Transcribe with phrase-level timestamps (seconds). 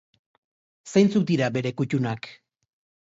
[0.93, 2.31] Zeintzuk dira bere kuttunak?